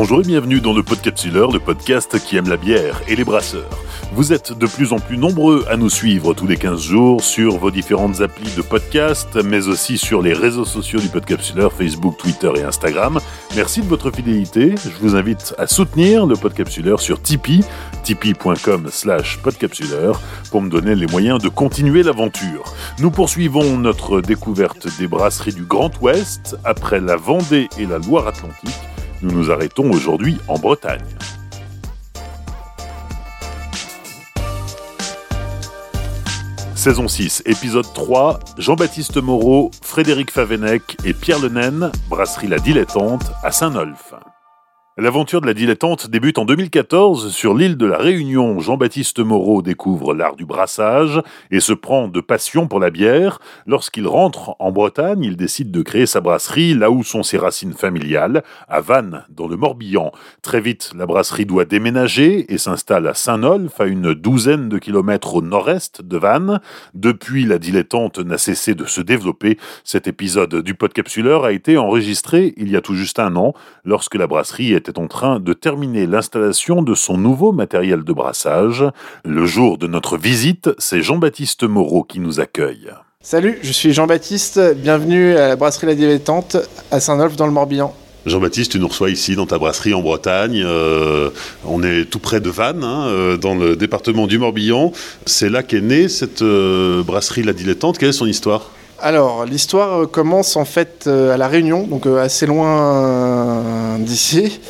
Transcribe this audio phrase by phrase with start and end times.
[0.00, 3.82] Bonjour et bienvenue dans le Podcapsuleur, le podcast qui aime la bière et les brasseurs.
[4.12, 7.58] Vous êtes de plus en plus nombreux à nous suivre tous les 15 jours sur
[7.58, 12.52] vos différentes applis de podcast, mais aussi sur les réseaux sociaux du Podcapsuleur, Facebook, Twitter
[12.54, 13.18] et Instagram.
[13.56, 14.76] Merci de votre fidélité.
[14.76, 17.64] Je vous invite à soutenir le Podcapsuleur sur Tipeee,
[18.04, 20.20] tipeee.com slash podcapsuleur,
[20.52, 22.72] pour me donner les moyens de continuer l'aventure.
[23.00, 28.76] Nous poursuivons notre découverte des brasseries du Grand Ouest après la Vendée et la Loire-Atlantique
[29.22, 31.04] nous nous arrêtons aujourd'hui en Bretagne.
[36.74, 43.50] Saison 6, épisode 3, Jean-Baptiste Moreau, Frédéric Favenec et Pierre Lenaine, brasserie La Dilettante à
[43.50, 44.14] Saint-Nolf.
[45.00, 48.58] L'aventure de la dilettante débute en 2014 sur l'île de la Réunion.
[48.58, 53.38] Jean-Baptiste Moreau découvre l'art du brassage et se prend de passion pour la bière.
[53.64, 57.74] Lorsqu'il rentre en Bretagne, il décide de créer sa brasserie là où sont ses racines
[57.74, 60.10] familiales, à Vannes, dans le Morbihan.
[60.42, 65.36] Très vite, la brasserie doit déménager et s'installe à Saint-Nolf, à une douzaine de kilomètres
[65.36, 66.58] au nord-est de Vannes.
[66.94, 69.58] Depuis, la dilettante n'a cessé de se développer.
[69.84, 74.16] Cet épisode du Podcapsuleur a été enregistré il y a tout juste un an, lorsque
[74.16, 78.84] la brasserie était en train de terminer l'installation de son nouveau matériel de brassage.
[79.24, 82.90] Le jour de notre visite, c'est Jean-Baptiste Moreau qui nous accueille.
[83.20, 86.56] Salut, je suis Jean-Baptiste, bienvenue à la brasserie La Dilettante
[86.90, 87.92] à Saint-Nolf dans le Morbihan.
[88.26, 90.62] Jean-Baptiste, tu nous reçois ici dans ta brasserie en Bretagne.
[90.64, 91.30] Euh,
[91.64, 94.92] on est tout près de Vannes, hein, euh, dans le département du Morbihan.
[95.26, 97.98] C'est là qu'est née cette euh, brasserie La Dilettante.
[97.98, 98.70] Quelle est son histoire?
[99.00, 104.60] Alors, l'histoire commence en fait à La Réunion, donc assez loin d'ici.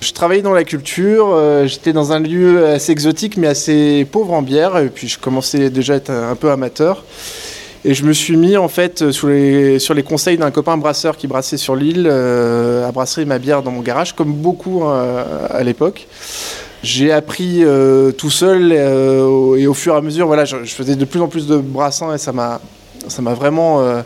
[0.00, 4.42] Je travaillais dans la culture, j'étais dans un lieu assez exotique mais assez pauvre en
[4.42, 7.04] bière, et puis je commençais déjà à être un peu amateur.
[7.84, 11.16] Et je me suis mis en fait sur les, sur les conseils d'un copain brasseur
[11.16, 16.08] qui brassait sur l'île à brasser ma bière dans mon garage, comme beaucoup à l'époque.
[16.82, 17.62] J'ai appris
[18.16, 21.28] tout seul et au fur et à mesure, voilà, je, je, faisais de plus en
[21.28, 22.60] plus de brassins et ça m'a
[23.08, 24.02] ça m'a vraiment euh,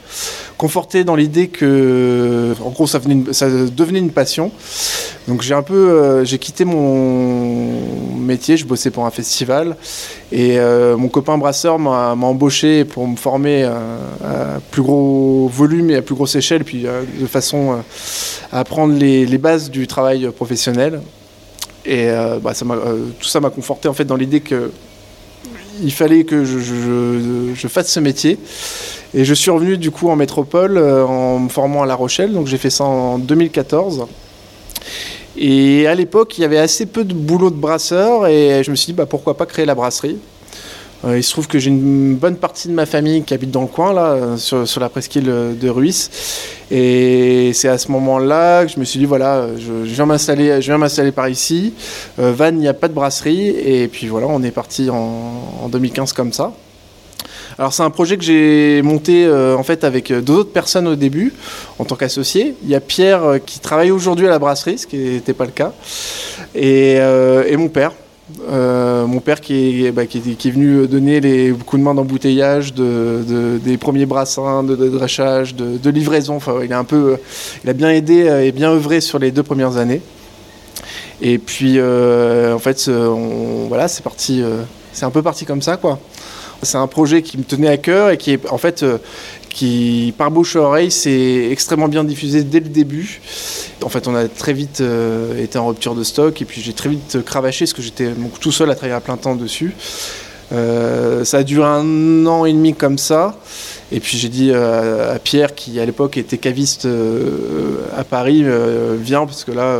[0.58, 4.50] conforté dans l'idée que, en gros, ça, devenait une passion.
[5.28, 9.76] Donc j'ai un peu, euh, j'ai quitté mon métier, je bossais pour un festival
[10.32, 15.96] et euh, mon copain brasseur m'a embauché pour me former à, plus gros volume et
[15.96, 16.84] à plus grosse échelle, puis
[17.20, 17.82] de façon
[18.52, 21.00] à apprendre les, bases du travail professionnel.
[21.84, 22.08] Et
[22.42, 24.70] bah, tout ça m'a conforté en fait dans l'idée que
[25.80, 28.38] il fallait que je, fasse ce métier.
[29.14, 32.32] Et je suis revenu du coup en métropole euh, en me formant à La Rochelle.
[32.32, 34.06] Donc j'ai fait ça en 2014.
[35.36, 38.76] Et à l'époque, il y avait assez peu de boulot de brasseur et je me
[38.76, 40.18] suis dit bah, pourquoi pas créer la brasserie.
[41.04, 43.62] Euh, il se trouve que j'ai une bonne partie de ma famille qui habite dans
[43.62, 45.24] le coin, là, sur, la presqu'île
[45.58, 46.10] de Ruisse.
[46.70, 51.28] Et c'est à ce moment-là que je me suis dit, voilà, je, viens m'installer par
[51.28, 51.74] ici.
[52.18, 53.48] Euh, Vannes, il n'y a pas de brasserie.
[53.48, 56.52] Et puis voilà, on est parti en, 2015 comme ça.
[57.58, 60.96] Alors c'est un projet que j'ai monté euh, en fait avec deux autres personnes au
[60.96, 61.34] début
[61.78, 62.54] en tant qu'associé.
[62.62, 65.50] Il y a Pierre qui travaille aujourd'hui à la brasserie, ce qui n'était pas le
[65.50, 65.72] cas,
[66.54, 66.98] et
[67.56, 67.92] mon père
[68.48, 72.72] euh, mon père qui est, bah, qui, est, venu donner les coups de main d'embouteillage,
[72.72, 76.36] de, des premiers brassins, de, drachage, de, livraison.
[76.36, 77.18] Enfin, il a un peu,
[77.64, 80.00] il a bien aidé et bien œuvré sur les deux premières années.
[81.20, 84.62] Et puis, euh, en fait, voilà, c'est parti, euh,
[84.92, 85.98] c'est un peu parti comme ça, quoi.
[86.62, 88.84] C'est un projet qui me tenait à cœur et qui est, en fait,
[89.52, 93.20] qui, par bouche à oreille, s'est extrêmement bien diffusé dès le début.
[93.82, 96.72] En fait, on a très vite euh, été en rupture de stock et puis j'ai
[96.72, 98.10] très vite cravaché parce que j'étais
[98.40, 99.74] tout seul à travailler à plein temps dessus.
[100.52, 103.38] Euh, ça a duré un an et demi comme ça.
[103.90, 108.44] Et puis j'ai dit à Pierre, qui à l'époque était caviste euh, à Paris,
[109.00, 109.78] viens parce que là,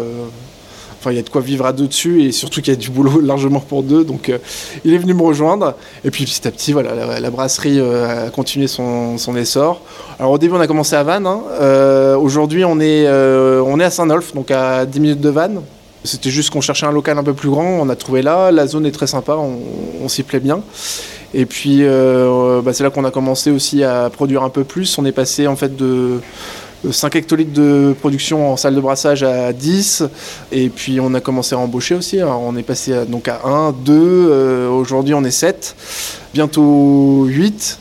[1.03, 2.79] Enfin, il y a de quoi vivre à deux dessus et surtout qu'il y a
[2.79, 4.05] du boulot largement pour deux.
[4.05, 4.39] Donc, euh,
[4.85, 5.75] il est venu me rejoindre.
[6.05, 9.81] Et puis, petit à petit, voilà, la, brasserie euh, a continué son, essor.
[10.21, 11.27] Alors, au début, on a commencé à Vannes.
[11.27, 11.43] Hein.
[11.61, 15.63] Euh, aujourd'hui, on, est on est à Saint-Nolf, donc à 10 minutes de Vannes.
[16.05, 17.81] C'était juste qu'on cherchait un local un peu plus grand.
[17.81, 18.53] On a trouvé là.
[18.53, 19.37] La zone est très sympa.
[19.37, 20.63] On, s'y plaît bien.
[21.35, 24.99] Et puis, bah, c'est là qu'on a commencé aussi à produire un peu plus.
[24.99, 26.21] On est passé en fait de
[26.91, 30.05] 5 hectolitres de production en salle de brassage à 10.
[30.51, 32.21] Et puis on a commencé à embaucher aussi.
[32.23, 35.77] on est passé à, donc à 1, 2, euh, aujourd'hui on est 7,
[36.35, 37.79] bientôt 8.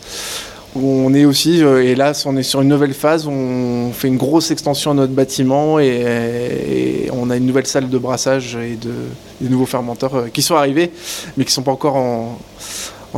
[0.76, 4.18] On est aussi, euh, et là on est sur une nouvelle phase, on fait une
[4.18, 8.94] grosse extension à notre bâtiment et, on a une nouvelle salle de brassage et de,
[9.42, 10.92] des nouveaux fermenteurs euh, qui sont arrivés,
[11.36, 12.38] mais qui ne sont pas encore en,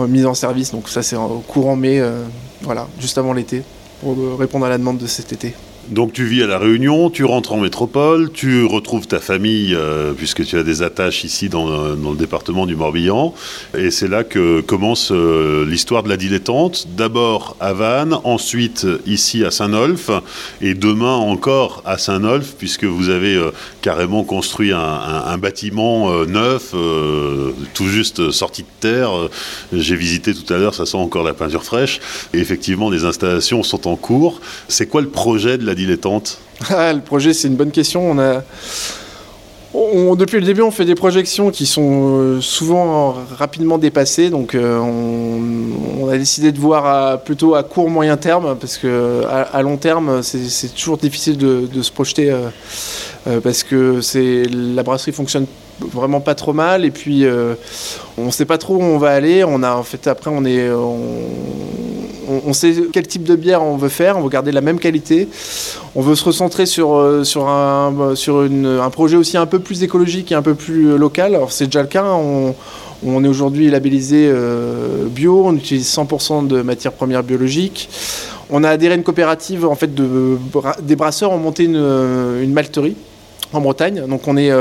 [0.08, 0.72] mise en service.
[0.72, 2.02] Donc ça c'est au courant mai,
[2.62, 3.62] voilà, juste avant l'été,
[4.02, 5.54] pour répondre à la demande de cet été.
[5.90, 10.14] Donc tu vis à La Réunion, tu rentres en métropole, tu retrouves ta famille, euh,
[10.14, 13.34] puisque tu as des attaches ici dans, le département du Morbihan.
[13.78, 16.88] Et c'est là que commence euh, l'histoire de la dilettante.
[16.96, 20.10] D'abord à Vannes, ensuite ici à Saint-Nolf,
[20.62, 23.52] et demain encore à Saint-Nolf, puisque vous avez euh,
[23.82, 26.74] carrément construit un, bâtiment neuf,
[27.74, 29.12] tout juste sorti de terre.
[29.74, 32.00] J'ai visité tout à l'heure, ça sent encore la peinture fraîche.
[32.34, 34.40] Et effectivement, des installations sont en cours.
[34.70, 36.40] C'est quoi le projet de la dilettante
[36.70, 38.12] ah, Le projet, c'est une bonne question.
[38.12, 38.44] On a...
[40.16, 44.30] depuis le début, on fait des projections qui sont euh, souvent rapidement dépassées.
[44.30, 49.62] Donc, euh, on, a décidé de voir plutôt à court moyen terme, parce que à,
[49.64, 54.00] long terme, c'est toujours difficile de, se projeter, euh, parce que
[54.76, 55.48] la brasserie fonctionne
[55.80, 56.86] vraiment pas trop mal.
[56.86, 57.26] Et puis,
[58.18, 59.44] on ne sait pas trop où on va aller.
[59.44, 60.70] On a en fait après, on est
[62.52, 65.30] sait quel type de bière on veut faire, on veut garder la même qualité.
[65.96, 67.24] On veut se recentrer sur, euh,
[68.82, 71.36] un, projet aussi un peu plus écologique et un peu plus euh, local.
[71.36, 72.54] Alors c'est déjà le cas, on,
[73.24, 77.90] est aujourd'hui labellisé euh, bio, on utilise 100% de matières premières biologiques.
[78.50, 80.38] On a adhéré à une coopérative en fait de,
[80.82, 82.98] des brasseurs ont monté une, malterie
[83.54, 84.04] en Bretagne.
[84.28, 84.52] On est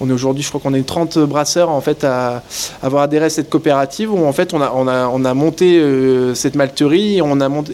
[0.00, 2.42] on est aujourd'hui, je crois qu'on est 30 brasseurs en fait à
[2.82, 5.78] avoir adhéré à cette coopérative où en fait on a, on a, on a monté
[5.78, 7.20] euh, cette malterie.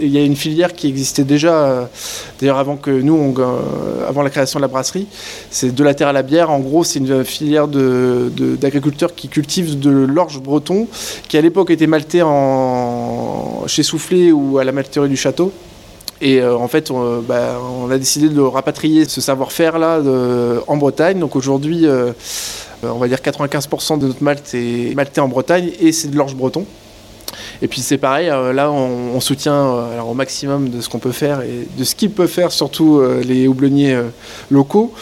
[0.00, 1.84] Il y a une filière qui existait déjà, euh,
[2.40, 5.06] d'ailleurs euh, avant la création de la brasserie.
[5.50, 6.50] C'est de la terre à la bière.
[6.50, 10.88] En gros, c'est une filière d'agriculteurs qui cultivent de l'orge breton,
[11.28, 15.52] qui à l'époque était malté en, chez Soufflé ou à la malterie du château.
[16.20, 16.90] Et euh, en fait,
[17.26, 20.00] bah, on, a décidé de rapatrier ce savoir-faire là
[20.66, 21.18] en Bretagne.
[21.18, 22.12] Donc aujourd'hui, euh,
[22.82, 26.34] on va dire 95% de notre malt est malté en Bretagne et c'est de l'orge
[26.34, 26.66] breton.
[27.62, 31.12] Et puis c'est pareil, euh, là on, soutient euh, au maximum de ce qu'on peut
[31.12, 33.98] faire et de ce qu'ils peuvent faire, surtout euh, les houblonniers
[34.50, 34.92] locaux.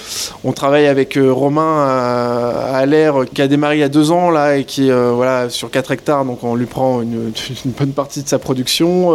[0.44, 4.30] On travaille avec Romain à, à l'air qui a démarré il y a deux ans
[4.30, 7.32] là et qui voilà sur 4 hectares, donc on lui prend une
[7.78, 9.14] bonne partie de sa production.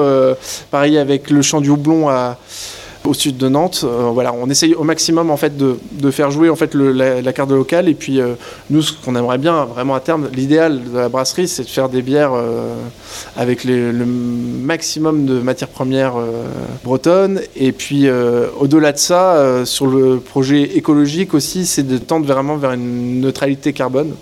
[0.71, 2.37] pareil avec le champ du houblon à
[3.05, 3.81] au sud de Nantes.
[3.83, 4.11] Euh,
[4.41, 5.33] on essaye au maximum
[5.91, 6.51] de, faire jouer
[6.93, 7.89] la, carte locale.
[7.89, 8.33] Et puis euh,
[8.69, 11.89] nous, ce qu'on aimerait bien vraiment à terme, l'idéal de la brasserie, c'est de faire
[11.89, 12.75] des bières euh,
[13.35, 16.13] avec le maximum de matières premières
[16.83, 17.41] bretonnes.
[17.55, 18.07] Et puis
[18.59, 23.73] au-delà de ça, sur le projet écologique aussi, c'est de tendre vraiment vers une neutralité
[23.73, 24.13] carbone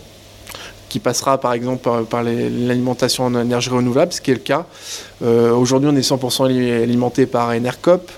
[0.89, 4.65] qui passera par exemple par, l'alimentation en énergie renouvelable, ce qui est le cas.
[5.21, 8.11] Aujourd'hui, on est 100% alimenté par Enercop.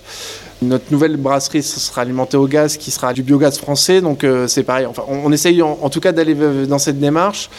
[0.67, 4.01] Notre nouvelle brasserie sera alimentée au gaz, qui sera du biogaz français.
[4.01, 4.85] Donc euh, c'est pareil.
[4.85, 6.35] Enfin, on, essaye en, tout cas d'aller
[6.67, 7.49] dans cette démarche.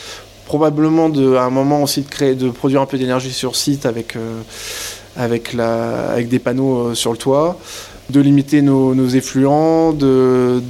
[0.46, 4.16] Probablement à un moment aussi de créer, de produire un peu d'énergie sur site avec,
[4.16, 4.42] euh,
[5.16, 5.56] avec,
[6.28, 7.58] des panneaux euh, sur le toit
[8.10, 10.60] de limiter nos, effluents, de,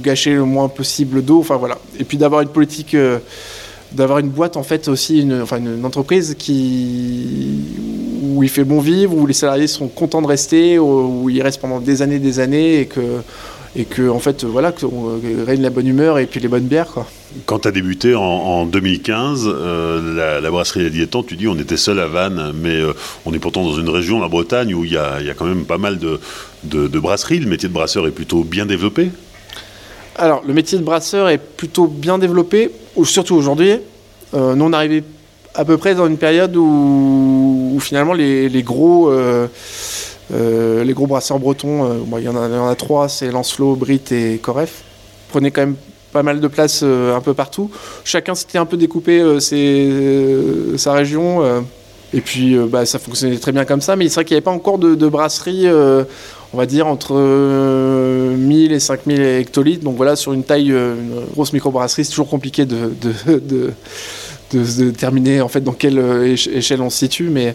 [0.00, 1.78] gâcher le moins possible d'eau, enfin voilà.
[1.98, 2.96] Et puis d'avoir une politique,
[3.90, 7.64] d'avoir une boîte en fait aussi, enfin une entreprise qui,
[8.20, 11.60] où il fait bon vivre, où les salariés sont contents de rester, où, ils restent
[11.60, 13.00] pendant des années, des années, et que,
[13.76, 16.64] et que en fait, voilà, que euh, règne la bonne humeur et puis les bonnes
[16.64, 17.06] bières, quoi.
[17.46, 21.76] Quand tu as débuté en, 2015, euh, la, brasserie La Dilettante, tu dis on était
[21.76, 22.92] seul à Vannes, mais euh,
[23.24, 25.78] on est pourtant dans une région, la Bretagne, où il y a, quand même pas
[25.78, 26.20] mal de,
[26.64, 27.38] de, brasseries.
[27.38, 29.10] Le métier de brasseur est plutôt bien développé
[30.16, 32.70] Alors, le métier de brasseur est plutôt bien développé,
[33.04, 33.76] surtout aujourd'hui.
[34.34, 35.04] nous, on arrivait
[35.54, 39.46] à peu près dans une période où, finalement les, gros euh,
[40.32, 44.38] euh, les gros brasseurs bretons, euh, il y, en a, trois, c'est Lancelot, Brit et
[44.38, 44.82] Coref,
[45.30, 45.76] prenaient quand même
[46.12, 47.70] pas mal de place un peu partout.
[48.04, 49.22] Chacun s'était un peu découpé
[50.76, 51.64] sa région.
[52.12, 54.44] et puis bah, ça fonctionnait très bien comme ça, mais c'est vrai qu'il n'y avait
[54.44, 55.66] pas encore de, brasserie,
[56.52, 57.14] on va dire, entre
[58.36, 59.84] 1000 et 5000 hectolitres.
[59.84, 63.72] Donc voilà, sur une taille, une grosse microbrasserie, c'est toujours compliqué de, de de,
[64.52, 67.54] déterminer en fait dans quelle euh, échelle on se situe, mais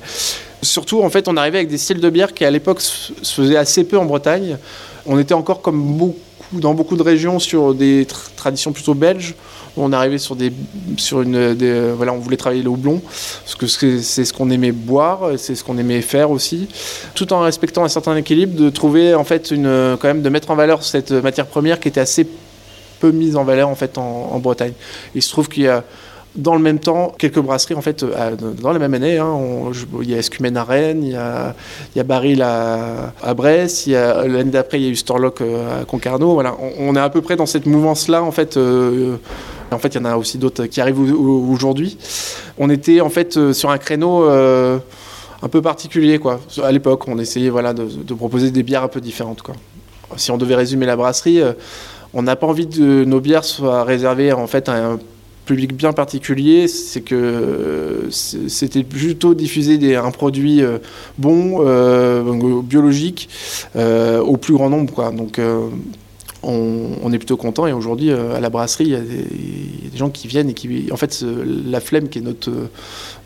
[0.62, 3.58] surtout en fait on arrivait avec des styles de bière qui à l'époque se faisaient
[3.58, 4.58] assez peu en Bretagne.
[5.06, 6.20] On était encore comme beaucoup
[6.52, 9.36] dans beaucoup de régions sur des traditions plutôt belges.
[9.78, 10.54] On arrivait sur des
[10.98, 11.54] sur une
[11.94, 13.02] voilà on voulait travailler le houblon
[13.44, 13.68] parce que
[14.00, 16.68] c'est ce qu'on aimait boire, c'est ce qu'on aimait faire aussi,
[17.14, 20.52] tout en respectant un certain équilibre, de trouver en fait une quand même de mettre
[20.52, 22.26] en valeur cette matière première qui était assez
[23.00, 24.74] peu mise en valeur en fait en, en Bretagne.
[25.14, 25.84] Il se trouve qu'il y a
[26.36, 29.38] dans le même temps, quelques brasseries, en fait, euh, dans la même année, hein,
[30.02, 31.56] il y a Escumen à Rennes, il y a,
[31.94, 35.82] il y a Baril à, à Brest, l'année d'après, il y a eu Storlock euh,
[35.82, 36.34] à Concarneau.
[36.34, 38.58] Voilà, on, est à peu près dans cette mouvance-là, en fait.
[38.58, 39.16] Euh,
[39.72, 41.98] en fait, il y en a aussi d'autres qui arrivent aujourd'hui.
[42.58, 46.40] On était, en fait, sur un créneau un peu particulier quoi.
[46.64, 49.56] À l'époque, on essayait voilà de, proposer des bières un peu différentes quoi.
[50.18, 51.42] Si on devait résumer la brasserie,
[52.14, 55.00] on n'a pas envie que nos bières soient réservées en fait à un
[55.46, 60.62] public bien particulier, c'est que c'était plutôt diffuser des, un produit
[61.18, 63.30] bon, biologique,
[63.76, 64.94] au plus grand nombre.
[64.94, 65.12] Quoi.
[65.12, 65.40] Donc
[66.46, 67.68] on, est plutôt content.
[67.68, 70.90] Et aujourd'hui, euh, à la brasserie, il y, a des gens qui viennent et qui,
[70.92, 72.52] en fait, la flemme qui est notre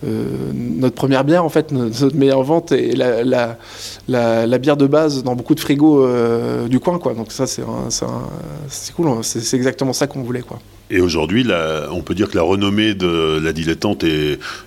[0.05, 0.23] euh,
[0.53, 3.57] notre première bière, en fait, notre meilleure vente est la,
[4.07, 7.13] la, bière de base dans beaucoup de frigos euh, du coin, quoi.
[7.13, 7.63] Donc ça, c'est
[8.95, 9.07] cool.
[9.07, 9.19] Hein.
[9.21, 10.59] C'est exactement ça qu'on voulait, quoi.
[10.91, 11.47] Et aujourd'hui,
[11.91, 14.03] on peut dire que la renommée de la dilettante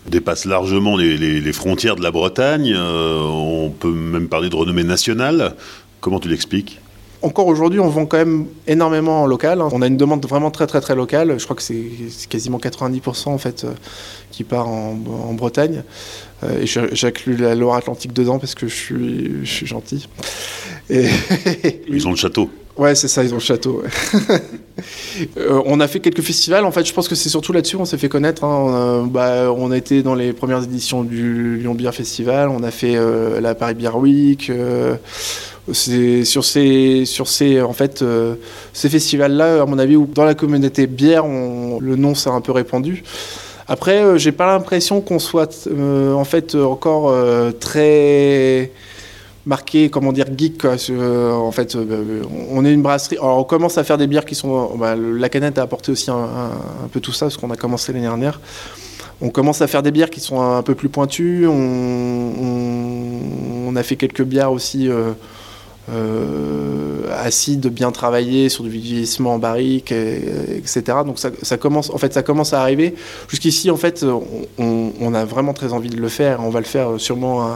[0.08, 2.76] dépasse largement les, frontières de la Bretagne.
[2.76, 5.54] on peut même parler de renommée nationale.
[6.00, 6.80] Comment tu l'expliques?
[7.22, 9.60] Encore aujourd'hui, on vend quand même énormément en local.
[9.60, 9.68] Hein.
[9.70, 11.38] On a une demande vraiment très très très locale.
[11.38, 13.70] Je crois que c'est quasiment 90% en fait euh,
[14.32, 14.96] qui part en,
[15.32, 15.84] Bretagne.
[16.44, 20.08] Euh, et j'inclus la Loire-Atlantique dedans parce que je suis, je suis gentil.
[20.90, 21.06] Et
[21.88, 22.50] ils ont le château.
[22.76, 23.82] Ouais, c'est ça, ils ont le château.
[25.36, 26.64] Euh, on a fait quelques festivals.
[26.64, 28.42] En fait, je pense que c'est surtout là-dessus qu'on s'est fait connaître.
[28.42, 29.02] Hein.
[29.04, 32.48] On, a, bah, on, a, été dans les premières éditions du Lyon Beer Festival.
[32.48, 32.98] On a fait
[33.38, 34.50] la Paris Beer Week
[35.72, 38.34] c'est sur ces, sur ces, en fait, euh,
[38.72, 42.52] ces festivals-là, à mon avis, où dans la communauté bière, le nom s'est un peu
[42.52, 43.04] répandu.
[43.68, 47.14] Après, euh, j'ai pas l'impression qu'on soit euh, en fait encore
[47.60, 48.72] très
[49.44, 50.64] marqué, comment dire, geek.
[50.64, 51.76] en fait,
[52.50, 53.16] on est une brasserie.
[53.18, 54.76] Alors, on commence à faire des bières qui sont.
[54.76, 56.50] Bah, la canette a apporté aussi un,
[56.92, 58.40] peu tout ça, parce qu'on a commencé l'année dernière.
[59.20, 61.46] On commence à faire des bières qui sont un, peu plus pointues.
[61.48, 61.62] On,
[63.74, 64.90] a fait quelques bières aussi
[65.90, 70.82] euh, acide bien travaillé sur du vieillissement en barrique, etc.
[71.04, 72.94] Donc ça, commence, en fait, ça commence à arriver.
[73.28, 74.04] Jusqu'ici, en fait,
[74.58, 76.40] on, a vraiment très envie de le faire.
[76.40, 77.54] On va le faire sûrement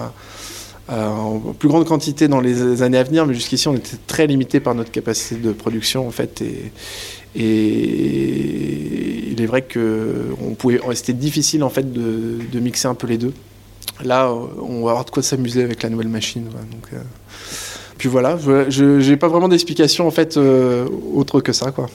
[0.88, 4.60] en plus grande quantité dans les années à venir, mais jusqu'ici, on était très limité
[4.60, 6.42] par notre capacité de production, en fait.
[6.42, 6.72] Et,
[9.30, 13.18] il est vrai que on pouvait, c'était difficile, en fait, de, mixer un peu les
[13.18, 13.32] deux.
[14.04, 16.44] Là, on va avoir de quoi s'amuser avec la nouvelle machine.
[16.44, 16.98] donc, euh,
[17.98, 18.36] puis voilà,
[18.68, 21.88] je n'ai pas vraiment d'explication en fait euh, autre que ça quoi.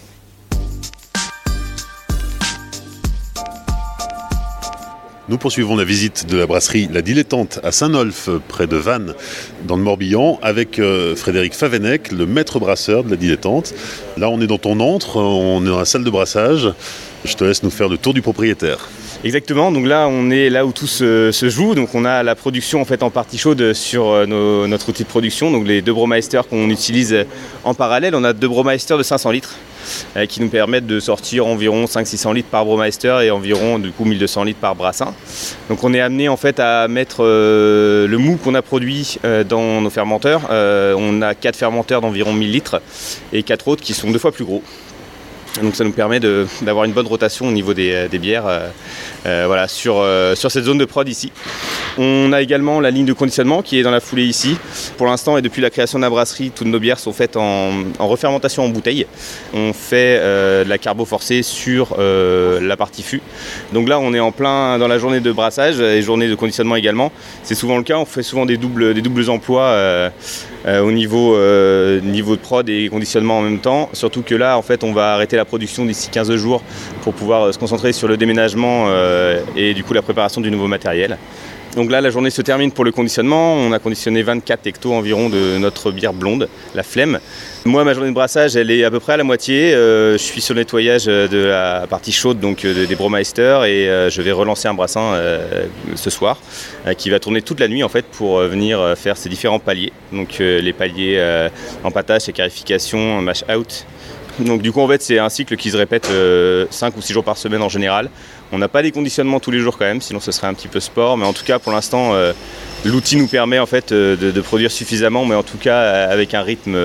[5.29, 9.13] Nous poursuivons la visite de la brasserie La Dilettante à Saint-Nolf, près de Vannes,
[9.65, 13.73] dans le Morbihan, avec euh, Frédéric Favenec, le maître brasseur de La Dilettante.
[14.17, 16.73] Là, on est dans ton antre, on est dans la salle de brassage.
[17.23, 18.89] Je te laisse nous faire le tour du propriétaire.
[19.23, 22.81] Exactement, donc là on est là où tout se, joue, donc on a la production
[22.81, 26.41] en fait en partie chaude sur euh, notre outil de production, donc les deux Bromeister
[26.49, 27.25] qu'on utilise
[27.63, 29.57] en parallèle, on a deux Bromeister de 500 litres
[30.17, 34.05] euh, qui nous permettent de sortir environ 500-600 litres par Bromeister et environ du coup
[34.05, 35.13] 1200 litres par brassin.
[35.69, 39.81] Donc on est amené en fait à mettre euh, le mou qu'on a produit dans
[39.81, 40.47] nos fermenteurs.
[40.49, 42.81] on a quatre fermenteurs d'environ 1000 litres
[43.33, 44.63] et quatre autres qui sont deux fois plus gros.
[45.59, 48.69] Donc ça nous permet d'avoir une bonne rotation au niveau des, bières euh,
[49.25, 51.31] euh, voilà, sur, euh, sur cette zone de prod ici.
[51.97, 54.55] On a également la ligne de conditionnement qui est dans la foulée ici.
[54.97, 57.71] Pour l'instant et depuis la création de la brasserie, toutes nos bières sont faites en,
[57.99, 59.05] refermentation en bouteille.
[59.53, 63.21] On fait de la carbo forcée sur la partie fût.
[63.73, 66.77] Donc là on est en plein dans la journée de brassage et journée de conditionnement
[66.77, 67.11] également.
[67.43, 70.11] C'est souvent le cas, on fait souvent des doubles, des doubles emplois
[70.67, 71.35] au niveau,
[72.01, 73.89] niveau de prod et conditionnement en même temps.
[73.93, 76.61] Surtout que là en fait on va arrêter la production d'ici 15 jours
[77.01, 80.51] pour pouvoir euh, se concentrer sur le déménagement euh, et du coup la préparation du
[80.51, 81.17] nouveau matériel.
[81.75, 83.55] Donc là, la journée se termine pour le conditionnement.
[83.55, 87.19] On a conditionné 24 hectos environ de notre bière blonde, la flemme.
[87.63, 89.73] Moi, ma journée de brassage, elle est à peu près à la moitié.
[89.73, 94.21] Euh, je suis sur le nettoyage de la partie chaude donc des Bromeister et je
[94.21, 95.19] vais relancer un brassin
[95.95, 96.39] ce soir
[96.97, 99.93] qui va tourner toute la nuit en fait pour venir faire ces différents paliers.
[100.11, 101.47] Donc les paliers
[101.83, 103.85] empattage, écarification, mash out
[104.39, 106.65] donc du coup en fait c'est un cycle qui se répète 5 euh,
[106.97, 108.09] ou 6 jours par semaine en général.
[108.51, 110.67] On n'a pas des conditionnements tous les jours quand même, sinon ce serait un petit
[110.67, 112.33] peu sport, mais en tout cas pour l'instant euh,
[112.83, 115.79] l'outil nous permet en fait euh, de, produire suffisamment, mais en tout cas
[116.09, 116.75] avec un rythme,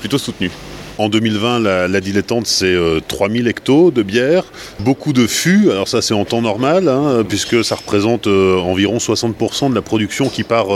[0.00, 0.50] plutôt soutenu.
[0.98, 2.74] En 2020, la, dilettante, c'est
[3.06, 4.44] 3000 hectos de bière,
[4.80, 9.68] beaucoup de fûts, alors ça c'est en temps normal, hein, puisque ça représente environ 60%
[9.68, 10.68] de la production qui part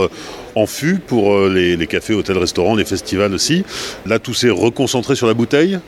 [0.55, 3.63] en fût pour euh, les, cafés, hôtels, restaurants, les festivals aussi.
[4.05, 5.79] Là, tout s'est reconcentré sur la bouteille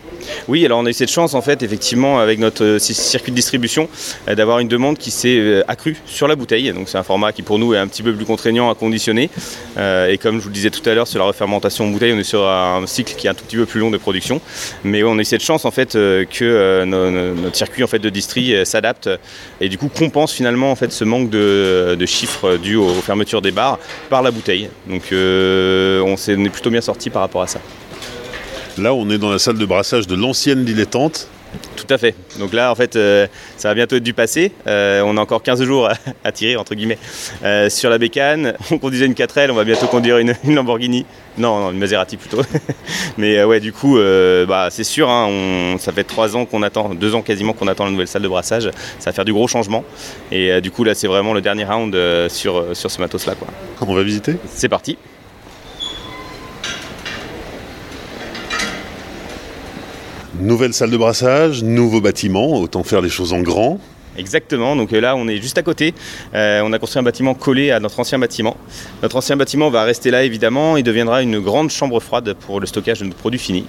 [0.48, 3.32] Oui, alors on a eu cette chance en fait, effectivement, avec notre euh, ci- circuit
[3.32, 3.90] de distribution,
[4.30, 6.72] euh, d'avoir une demande qui s'est accrue sur la bouteille.
[6.74, 9.30] Donc c'est un format qui pour nous est un petit peu plus contraignant à conditionner.
[9.78, 12.20] Et comme je vous le disais tout à l'heure, sur la refermentation en bouteille, on
[12.20, 14.40] est sur un cycle qui est un tout petit peu plus long de production.
[14.84, 18.00] Mais on a eu cette chance en fait que no- no- notre circuit en fait
[18.00, 19.10] de distri s'adapte
[19.62, 23.42] et du coup compense finalement en fait ce manque de, de chiffres dû aux fermetures
[23.42, 23.80] des bars
[24.10, 24.53] par la bouteille.
[24.88, 27.60] Donc euh, on s'est on est plutôt bien sorti par rapport à ça.
[28.78, 31.28] Là, on est dans la salle de brassage de l'ancienne dilettante.
[31.76, 32.16] Tout à fait.
[32.40, 34.52] Donc là, en fait, euh, ça va bientôt être du passé.
[34.66, 35.94] Euh, on a encore 15 jours à,
[36.24, 36.98] à tirer, entre guillemets,
[37.44, 38.56] euh, sur la bécane.
[38.72, 41.06] On conduisait une 4L, on va bientôt conduire une, une Lamborghini.
[41.38, 42.42] Non, non, une Maserati plutôt.
[43.18, 46.46] Mais euh, ouais, du coup, euh, bah, c'est sûr, hein, on- ça fait 3 ans
[46.46, 48.70] qu'on attend, 2 ans quasiment qu'on attend la nouvelle salle de brassage.
[49.00, 49.84] Ça va faire du gros changement.
[50.32, 51.96] Et euh, du coup, là, c'est vraiment le dernier round
[52.30, 53.34] sur, sur ce matos-là.
[53.36, 53.48] quoi.
[53.82, 54.98] On va visiter C'est parti.
[60.40, 63.80] Nouvelle salle de brassage, nouveau bâtiment, autant faire les choses en grand.
[64.18, 65.94] Exactement, donc euh, là on est juste à côté.
[66.36, 68.56] Euh, on a construit un bâtiment collé à notre ancien bâtiment.
[69.02, 72.66] Notre ancien bâtiment va rester là évidemment et deviendra une grande chambre froide pour le
[72.68, 73.66] stockage de nos produits finis.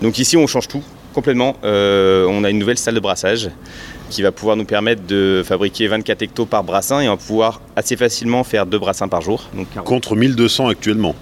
[0.00, 0.82] Donc ici on change tout
[1.12, 1.56] complètement.
[1.64, 3.50] Euh, on a une nouvelle salle de brassage
[4.08, 7.60] qui va pouvoir nous permettre de fabriquer 24 hectos par brassin et on va pouvoir
[7.76, 9.44] assez facilement faire deux brassins par jour.
[9.54, 11.14] Donc, Contre 1200 actuellement.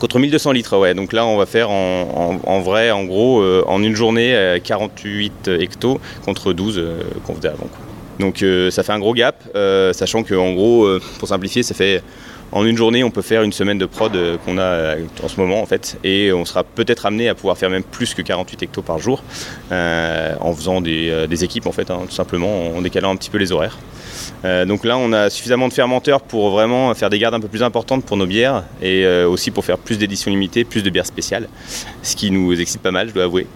[0.00, 0.92] Contre 1200 litres, ouais.
[0.94, 4.34] Donc là, on va faire en, en- en vrai, en gros, euh, en une journée,
[4.34, 7.66] euh, 48 hectos contre 12 euh, qu'on faisait avant.
[7.68, 7.78] quoi.
[8.18, 11.74] Donc euh, ça fait un gros gap, euh, sachant qu'en gros, euh, pour simplifier, ça
[11.74, 12.02] fait
[12.52, 14.94] en une journée, on peut faire une semaine de prod qu'on a
[15.24, 18.14] en ce moment en fait, et on sera peut-être amené à pouvoir faire même plus
[18.14, 19.24] que 48 hectos par jour,
[19.72, 23.50] en faisant des, équipes en fait, hein, tout simplement, en décalant un petit peu les
[23.50, 23.76] horaires.
[24.44, 27.64] Donc là, on a suffisamment de fermenteurs pour vraiment faire des gardes un peu plus
[27.64, 31.48] importantes pour nos bières et aussi pour faire plus d'éditions limitées, plus de bières spéciales,
[32.04, 33.48] ce qui nous excite pas mal, je dois avouer.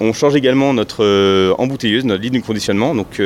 [0.00, 2.94] On change également notre embouteilleuse, notre ligne de conditionnement.
[2.94, 3.20] Donc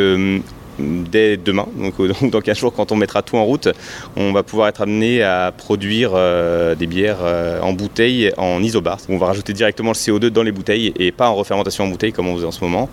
[0.79, 3.69] dès demain, donc euh, dans 15 jours, quand on mettra tout en route,
[4.17, 8.99] on va pouvoir être amené à produire euh, des bières euh, en bouteille en isobar.
[9.09, 12.13] On va rajouter directement le CO2 dans les bouteilles et pas en refermentation en bouteille
[12.13, 12.89] comme on faisait en ce moment.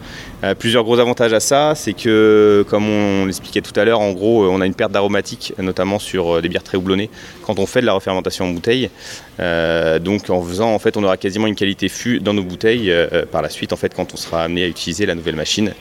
[0.57, 4.47] Plusieurs gros avantages à ça, c'est que, comme on l'expliquait tout à l'heure, en gros,
[4.47, 7.09] on a une perte d'aromatique, notamment sur des bières très houblonnées,
[7.43, 8.89] quand on fait de la refermentation en bouteille.
[9.37, 12.93] Donc, en faisant, en fait, on aura quasiment une qualité fût dans nos bouteilles
[13.31, 15.73] par la suite, en fait, quand on sera amené à utiliser la nouvelle machine.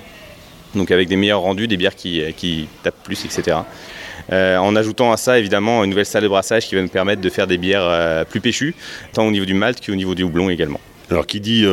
[0.74, 3.58] Donc, avec des meilleurs rendus, des bières qui, euh, tapent plus, etc.
[4.30, 7.22] Euh, en ajoutant à ça évidemment une nouvelle salle de brassage qui va nous permettre
[7.22, 8.74] de faire des bières euh, plus péchues,
[9.14, 10.80] tant au niveau du malt qu'au niveau du houblon également.
[11.10, 11.64] Alors qui dit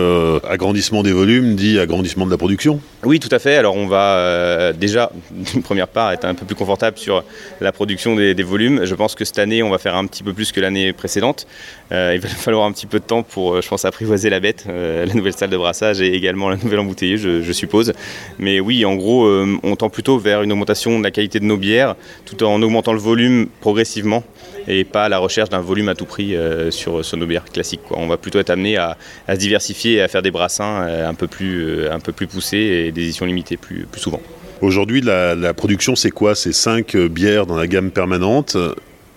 [0.50, 2.80] agrandissement des volumes dit agrandissement de la production.
[3.06, 3.56] Oui, tout à fait.
[3.56, 7.24] Alors on va euh, déjà, d'une première part, être un peu plus confortable sur
[7.62, 8.84] la production des, volumes.
[8.84, 11.46] Je pense que cette année, on va faire un petit peu plus que l'année précédente.
[11.92, 14.40] Euh, il va falloir un petit peu de temps pour, euh, je pense, apprivoiser la
[14.40, 17.94] bête, la nouvelle salle de brassage et également la nouvelle embouteilleuse, je, suppose.
[18.40, 19.30] Mais oui, en gros,
[19.64, 22.92] on tend plutôt vers une augmentation de la qualité de nos bières, tout en augmentant
[22.92, 24.24] le volume progressivement
[24.68, 26.36] et pas à la recherche d'un volume à tout prix
[26.72, 27.82] sur, nos bières classiques.
[27.92, 28.98] On va plutôt être amené à,
[29.30, 33.04] se diversifier et à faire des brassins un peu plus, un peu plus poussés des
[33.04, 34.22] éditions limitées plus, plus souvent.
[34.62, 36.34] Aujourd'hui, la, la production, c'est quoi?
[36.34, 38.58] C'est 5 bières dans la gamme permanente.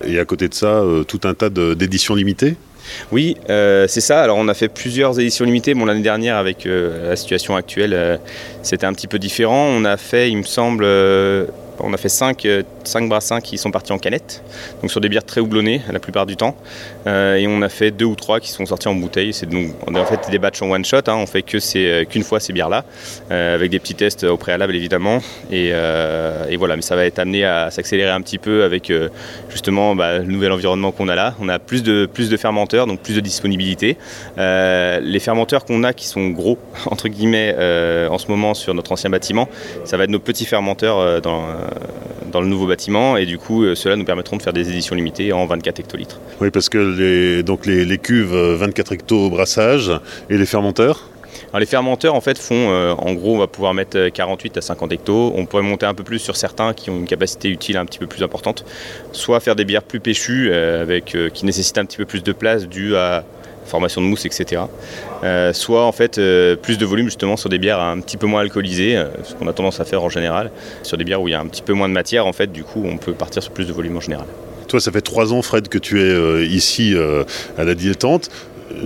[0.05, 2.57] Et à côté de ça, euh, tout un tas d'éditions limitées?
[3.13, 4.23] Oui, euh, c'est ça.
[4.23, 5.75] Alors on a fait plusieurs éditions limitées.
[5.75, 8.17] Bon, l'année dernière, avec euh, la situation actuelle, euh,
[8.63, 9.67] c'était un petit peu différent.
[9.69, 11.47] On a fait, il me semble, euh,
[11.81, 12.47] on a fait 5
[13.09, 14.43] brassins qui sont partis en canette,
[14.83, 16.57] donc sur des bières très houblonnées la plupart du temps.
[17.07, 19.33] Euh, et on a fait deux ou trois qui sont sortis en bouteille.
[19.33, 20.99] C'est donc on a en fait des batchs en one shot.
[21.07, 21.17] Hein.
[21.17, 22.85] On fait que c'est euh, qu'une fois ces bières-là,
[23.31, 25.21] euh, avec des petits tests au préalable évidemment.
[25.51, 25.73] Et,
[26.59, 28.93] voilà, mais ça va être amené à s'accélérer un petit peu avec
[29.49, 31.35] justement bah, le nouvel environnement qu'on a là.
[31.41, 33.97] On a plus de, plus de fermenteurs, donc plus de disponibilité.
[34.37, 36.59] Les fermenteurs qu'on a qui sont gros,
[36.91, 37.55] entre guillemets,
[38.11, 39.49] en ce moment sur notre ancien bâtiment,
[39.85, 41.45] ça va être nos petits fermenteurs dans,
[42.31, 43.17] dans le nouveau bâtiment.
[43.17, 46.21] Et du coup, euh, ceux-là nous permettront de faire des éditions limitées en 24 hectolitres.
[46.41, 49.93] Oui, parce que les, donc les, les cuves euh, 24 hecto au brassage
[50.31, 51.09] et les fermenteurs?
[51.51, 54.59] Alors les fermenteurs en fait font, euh, en gros on va pouvoir mettre euh, 48
[54.59, 57.49] à 50 hectos, on pourrait monter un peu plus sur certains qui ont une capacité
[57.49, 58.67] utile un petit peu plus importante,
[59.13, 62.23] soit faire des bières plus péchues euh, avec, euh, qui nécessitent un petit peu plus
[62.23, 63.25] de place dû à
[63.69, 64.63] formation de mousse etc.
[65.25, 68.27] Euh, soit en fait euh, plus de volume justement sur des bières un petit peu
[68.27, 70.51] moins alcoolisées, euh, ce qu'on a tendance à faire en général,
[70.83, 72.51] sur des bières où il y a un petit peu moins de matière en fait
[72.51, 74.27] du coup on peut partir sur plus de volume en général.
[74.69, 76.95] Toi, ça fait trois ans, Fred, que tu es ici
[77.57, 78.29] à la dilettante.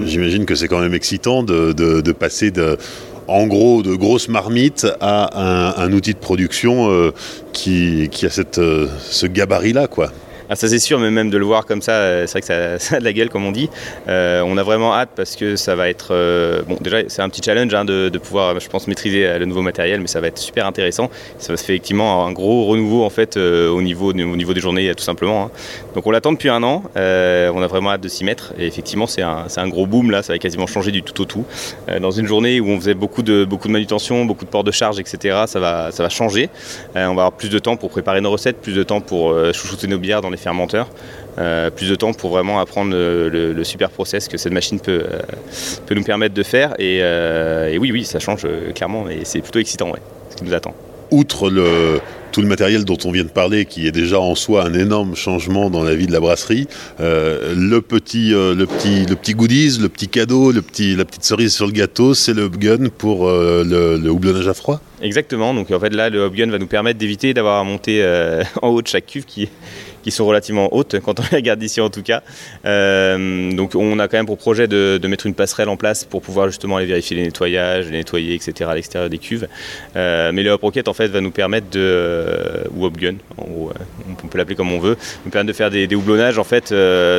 [0.04, 2.78] J'imagine que c'est quand même excitant de, de- de passer de,
[3.26, 5.40] en gros, de grosses marmites à
[5.80, 7.12] un, un outil de production
[7.52, 10.12] qui, qui a cette, ce gabarit-là, quoi.
[10.52, 12.78] Ah, ça c'est sûr, mais même de le voir comme ça, euh, c'est vrai que
[12.78, 13.70] ça, a de la gueule comme on dit.
[14.06, 16.08] Euh, on a vraiment hâte parce que ça va être...
[16.10, 19.62] Euh, bon, déjà c'est un petit challenge hein, de, pouvoir, je pense, maîtriser le nouveau
[19.62, 21.08] matériel, mais ça va être super intéressant.
[21.38, 24.60] Ça va se faire effectivement un gros renouveau en fait au, niveau, au niveau des
[24.60, 25.44] journées tout simplement.
[25.44, 25.50] Hein.
[25.94, 26.98] Donc on l'attend depuis un an, on
[27.62, 28.52] a vraiment hâte de s'y mettre.
[28.58, 31.24] Et effectivement c'est un, un, gros boom là, ça va quasiment changer du tout au
[31.24, 31.46] tout.
[31.98, 34.70] dans une journée où on faisait beaucoup de, beaucoup de manutention, beaucoup de ports de
[34.70, 36.50] charge, etc., ça va, ça va changer.
[36.94, 39.86] on va avoir plus de temps pour préparer nos recettes, plus de temps pour chouchouter
[39.86, 40.88] nos bières dans les fermenteurs.
[41.38, 45.20] Euh, plus de temps pour vraiment apprendre le, super process que cette machine peut, euh,
[45.86, 46.74] peut nous permettre de faire.
[46.78, 49.92] Et, euh, oui, oui, ça change clairement et c'est plutôt excitant,
[50.30, 50.74] ce qui nous attend.
[51.10, 52.00] Outre le,
[52.32, 55.14] tout le matériel dont on vient de parler, qui est déjà en soi un énorme
[55.14, 59.88] changement dans la vie de la brasserie, le, petit, le, petit, le petit goodies, le
[59.88, 63.98] petit cadeau, le petit, la petite cerise sur le gâteau, c'est le gun pour le,
[63.98, 64.80] le, houblonnage à froid?
[65.02, 68.02] Exactement, donc en fait là le gun va nous permettre d'éviter d'avoir à monter
[68.62, 69.50] en haut de chaque cuve qui,
[70.02, 72.22] qui sont relativement hautes quand on les regarde d'ici en tout cas.
[72.66, 76.22] Euh, donc on a quand même pour projet de, mettre une passerelle en place pour
[76.22, 78.70] pouvoir justement aller vérifier les nettoyages, les nettoyer, etc.
[78.70, 79.46] à l'extérieur des cuves.
[79.96, 83.16] Euh, mais le Hop Rocket en fait va nous permettre de, euh, ou Hop Gun,
[83.36, 86.74] on peut l'appeler comme on veut, nous permettre de faire des, houblonnages en fait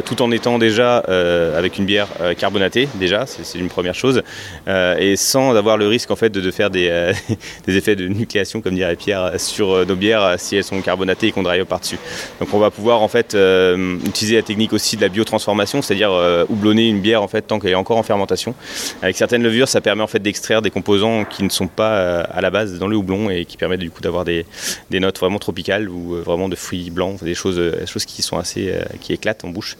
[0.06, 4.24] tout en étant déjà avec une bière carbonatée déjà, c'est une première chose,
[4.68, 7.14] et sans avoir le risque en fait de, faire des,
[7.68, 11.32] des, effets de nucléation comme dirait Pierre sur nos bières si elles sont carbonatées et
[11.32, 12.00] qu'on drive par-dessus.
[12.40, 16.12] Donc on va pouvoir en fait euh, utiliser la technique aussi de la biotransformation, c'est-à-dire
[16.12, 18.56] euh, houblonner une bière en fait tant qu'elle est encore en fermentation.
[19.02, 22.24] Avec certaines levures, ça permet en fait d'extraire des composants qui ne sont pas euh,
[22.32, 24.46] à la base dans le houblon et qui permettent du coup d'avoir des,
[24.92, 29.14] notes vraiment tropicales ou vraiment de fruits blancs, des choses, choses qui sont assez qui
[29.14, 29.76] éclatent en bouche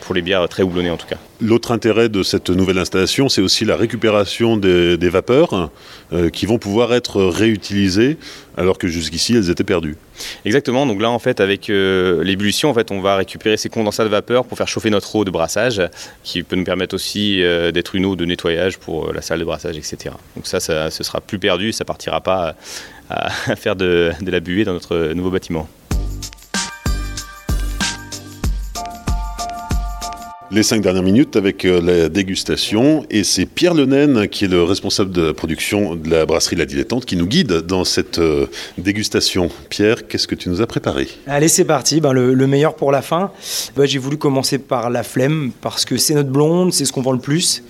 [0.00, 1.18] pour les bières très houblonnées en tout cas.
[1.40, 5.70] L'autre intérêt de cette nouvelle installation, c'est aussi la récupération des, des vapeurs
[6.32, 8.18] qui vont pouvoir être réutilisées
[8.60, 9.96] alors que jusqu'ici elles étaient perdues.
[10.44, 14.44] Exactement, donc là en fait avec euh, l'ébullition on va récupérer ces condensats de vapeur
[14.44, 15.82] pour faire chauffer notre eau de brassage
[16.22, 19.40] qui peut nous permettre aussi euh, d'être une eau de nettoyage pour euh, la salle
[19.40, 20.14] de brassage etc.
[20.36, 22.54] Donc ça, ça ce sera plus perdu, ça partira pas
[23.08, 25.66] à, faire de la buée dans notre nouveau bâtiment.
[30.52, 33.04] Les cinq dernières minutes avec euh, la dégustation.
[33.08, 36.66] Et c'est Pierre Lenaine, qui est le responsable de la production de la brasserie La
[36.66, 39.48] Dilettante, qui nous guide dans cette euh, dégustation.
[39.68, 41.06] Pierre, qu'est-ce que tu nous as préparé?
[41.26, 42.00] Allez, c'est parti.
[42.00, 43.30] Ben, le, meilleur pour la fin.
[43.76, 47.02] Ben, j'ai voulu commencer par la flemme, parce que c'est notre blonde, c'est ce qu'on
[47.02, 47.62] vend le plus.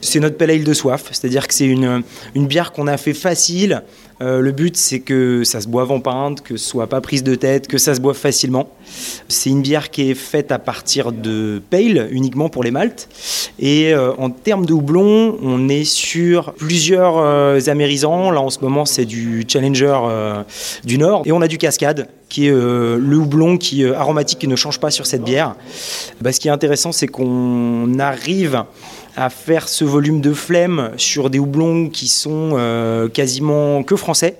[0.00, 2.02] C'est notre pale ale de soif, c'est-à-dire que c'est une,
[2.36, 3.82] une bière qu'on a fait facile,
[4.20, 7.22] euh, le but, c'est que ça se boive en pinte, que ce soit pas prise
[7.22, 8.68] de tête, que ça se boive facilement.
[9.28, 13.08] C'est une bière qui est faite à partir de pale, uniquement pour les maltes.
[13.58, 18.30] Et euh, en termes de houblon, on est sur plusieurs euh, amérisants.
[18.30, 19.98] Là, en ce moment, c'est du Challenger
[20.84, 21.22] du Nord.
[21.26, 24.90] Et on a du Cascade, qui est le houblon qui, aromatique qui ne change pas
[24.90, 25.54] sur cette bière.
[26.20, 28.64] Bah, ce qui est intéressant, c'est qu'on arrive
[29.18, 34.36] à faire ce volume de flemme sur des houblons qui sont euh, quasiment que français,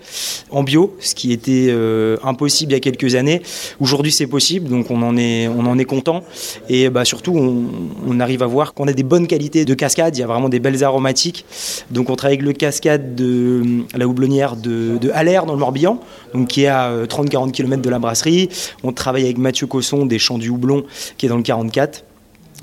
[0.50, 3.42] en bio, ce qui était euh, impossible il y a quelques années.
[3.80, 6.22] Aujourd'hui, c'est possible, donc on en est, on en est content.
[6.68, 10.20] Et bah, surtout, on, arrive à voir qu'on a des bonnes qualités de cascade, il
[10.20, 11.44] y a vraiment des belles aromatiques.
[11.90, 13.62] Donc on travaille avec le cascade de
[13.96, 16.00] la houblonnière de, de Haller dans le Morbihan,
[16.34, 18.48] donc qui est à 30-40 euh, km de la brasserie.
[18.84, 20.84] On travaille avec Mathieu Cosson des Champs du Houblon,
[21.16, 22.04] qui est dans le 44.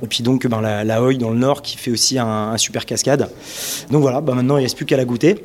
[0.04, 3.30] Et puis donc ben, la, la dans le nord qui fait aussi un, super cascade.
[3.92, 5.36] Donc voilà, ben, maintenant il ne reste plus qu'à la goûter.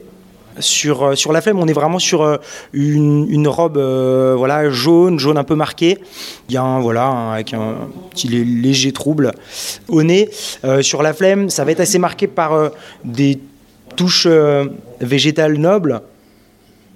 [0.58, 2.36] Sur, euh, sur la flemme, on est vraiment sur euh,
[2.72, 5.98] une, robe euh, voilà, jaune, jaune un peu marqué.
[6.48, 9.32] Il y a un, voilà, avec un petit léger trouble
[9.88, 10.28] au nez.
[10.82, 12.70] sur la flemme, ça va être assez marqué par
[13.04, 13.38] des
[13.96, 14.26] touches
[15.00, 16.02] végétales nobles.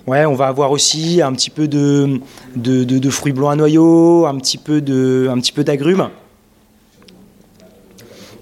[0.07, 2.21] Ouais, on va avoir aussi un petit peu de,
[2.57, 6.11] de, de fruits blancs à noyaux, un petit peu d'agrumes.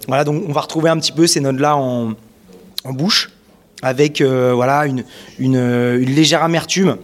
[0.08, 2.14] Voilà, donc on va retrouver un petit peu ces notes-là en,
[2.84, 3.30] bouche,
[3.82, 6.96] avec euh, voilà, une, légère amertume,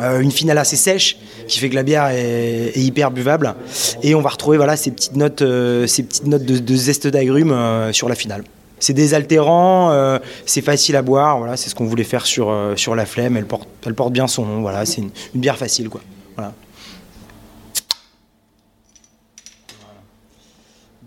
[0.00, 3.54] euh, une finale assez sèche, qui fait que la bière est, hyper buvable.
[4.02, 7.54] Et on va retrouver voilà, ces petites notes, euh, ces petites notes de, zeste d'agrumes
[7.92, 8.42] sur la finale.
[8.78, 13.06] C'est désaltérant, c'est facile à boire, voilà, c'est ce qu'on voulait faire sur, sur la
[13.06, 15.88] flemme, elle porte, elle porte bien son nom, voilà, c'est une, une, bière facile.
[15.88, 16.02] Quoi.
[16.36, 16.52] Voilà.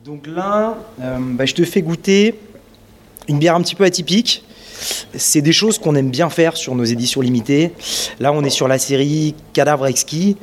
[0.10, 2.34] Donc là, euh, bah, je te fais goûter
[3.28, 4.44] une bière un petit peu atypique.
[5.14, 7.74] C'est des choses qu'on aime bien faire sur nos éditions limitées.
[8.20, 10.36] Là, on est sur la série Cadavre Exquis.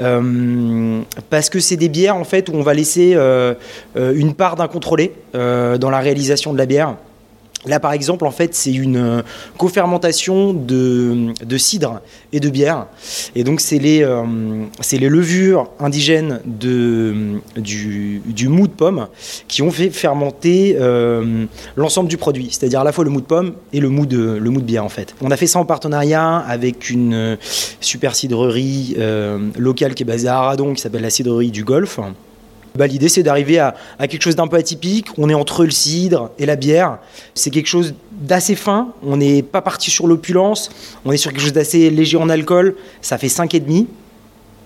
[0.00, 1.00] Euh,
[1.30, 3.54] parce que c'est des bières en fait où on va laisser euh,
[3.94, 6.96] une part d'incontrôlé dans la réalisation de la bière.
[7.66, 9.22] Là, par exemple, en fait, c'est une euh,
[9.58, 12.00] cofermentation de, de, cidre
[12.32, 12.86] et de bière.
[13.34, 14.24] Et donc, c'est les, euh,
[14.92, 19.08] les levures indigènes de, du, du, mou de pomme
[19.48, 21.44] qui ont fait fermenter euh,
[21.76, 24.38] l'ensemble du produit, c'est-à-dire à la fois le mou de pomme et le mou de,
[24.40, 25.14] le de bière, en fait.
[25.20, 27.36] On a fait ça en partenariat avec une
[27.80, 32.00] super cidrerie euh, locale qui est basée à Aradon, qui s'appelle la cidrerie du Golfe.
[32.76, 35.08] Bah, l'idée, c'est d'arriver à, quelque chose d'un peu atypique.
[35.18, 36.98] On est entre le cidre et la bière.
[37.34, 38.88] C'est quelque chose d'assez fin.
[39.02, 40.70] On n'est pas parti sur l'opulence.
[41.04, 42.76] On est sur quelque chose d'assez léger en alcool.
[43.02, 43.86] Ça fait 5,5.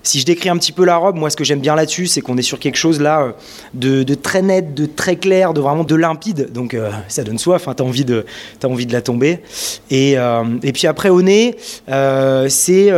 [0.03, 2.21] Si je décris un petit peu la robe, moi, ce que j'aime bien là-dessus, c'est
[2.21, 5.83] qu'on est sur quelque chose là euh, de, très net, de très clair, de vraiment
[5.83, 6.51] de limpide.
[6.51, 7.67] Donc, euh, ça donne soif.
[7.67, 8.25] Hein, t'as envie de,
[8.63, 9.41] as envie de la tomber.
[9.91, 11.55] Et, euh, et puis après, au nez,
[12.47, 12.91] c'est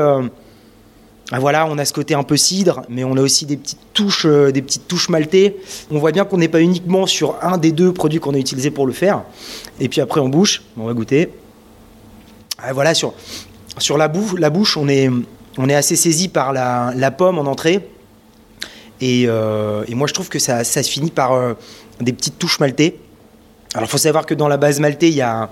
[1.35, 3.79] ah, voilà, on a ce côté un peu cidre, mais on a aussi des petites
[3.95, 5.57] touches, euh, des petites touches maltées.
[5.89, 8.69] On voit bien qu'on n'est pas uniquement sur un des deux produits qu'on a utilisé
[8.69, 9.23] pour le faire.
[9.79, 11.31] Et puis après, on bouche, on va goûter.
[12.59, 13.15] Ah, voilà, sur,
[13.79, 15.09] sur la, bouche, la bouche, on est,
[15.57, 17.89] on est assez saisi par la, pomme en entrée.
[19.01, 21.55] Euh, et, moi, je trouve que ça, ça se finit par euh,
[21.99, 22.99] des petites touches maltées.
[23.73, 25.49] Alors, il faut savoir que dans la base maltée, il y a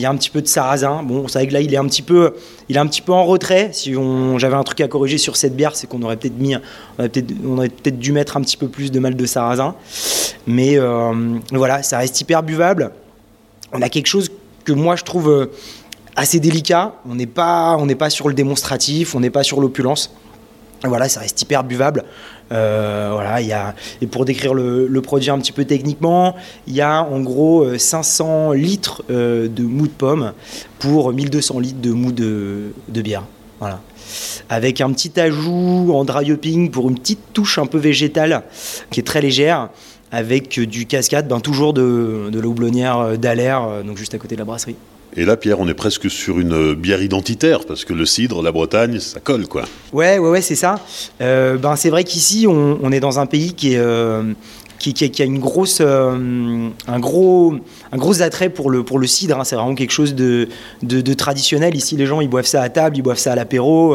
[0.00, 1.02] y a un petit peu de sarrasin.
[1.02, 2.34] Bon, c'est vrai que là, il est un petit peu,
[2.68, 3.70] il est un petit peu en retrait.
[3.72, 3.94] Si
[4.36, 7.68] j'avais un truc à corriger sur cette bière, c'est qu'on aurait peut-être mis, on aurait
[7.68, 9.74] peut-être, dû mettre un petit peu plus de mal de sarrasin.
[10.46, 12.92] Mais euh, voilà, ça reste hyper buvable.
[13.72, 14.30] On a quelque chose
[14.64, 15.46] que moi je trouve euh,
[16.16, 16.94] assez délicat.
[17.08, 20.12] On n'est pas, on n'est pas sur le démonstratif, on n'est pas sur l'opulence.
[20.84, 22.04] Voilà, ça reste hyper buvable.
[22.52, 23.40] Euh, voilà,
[24.00, 26.34] et pour décrire le, produit un petit peu techniquement,
[26.66, 30.32] il y a en gros 500 euh, litres euh, de mou de pomme
[30.78, 33.24] pour 1200 litres de mou de, bière.
[33.60, 33.80] Voilà.
[34.48, 38.42] Avec un petit ajout en dry hopping pour une petite touche un peu végétale
[38.90, 39.68] qui est très légère,
[40.10, 44.40] avec du cascade, ben, toujours de, de la houblonnière d'Alaire, donc juste à côté de
[44.40, 44.74] la brasserie.
[45.20, 48.52] Et là, Pierre, on est presque sur une bière identitaire, parce que le cidre, la
[48.52, 49.64] Bretagne, ça colle, quoi.
[49.92, 50.80] Ouais, ouais, ouais, c'est ça.
[51.20, 54.22] Euh, ben, c'est vrai qu'ici, on, est dans un pays qui, euh,
[54.82, 57.54] a une grosse, euh, un, gros,
[57.92, 59.38] un gros attrait pour le, pour le cidre.
[59.38, 59.44] Hein.
[59.44, 60.48] C'est vraiment quelque chose de,
[60.82, 61.76] de, traditionnel.
[61.76, 63.94] Ici, les gens, ils boivent ça à table, ils boivent ça à l'apéro.